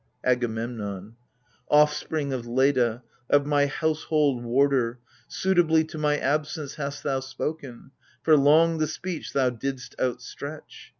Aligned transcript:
AGAMEMNON. 0.23 1.13
Offspring 1.69 2.33
of 2.33 2.47
Leda, 2.47 3.03
of 3.29 3.45
my 3.45 3.67
household 3.67 4.43
warder, 4.43 4.97
Suitably 5.27 5.83
to 5.83 5.99
my 5.99 6.17
absence 6.17 6.73
hast 6.73 7.03
thou 7.03 7.19
spoken, 7.19 7.91
For 8.23 8.35
long 8.35 8.79
the 8.79 8.87
speech 8.87 9.33
thou 9.33 9.51
didst 9.51 9.93
outstretch 9.99 10.89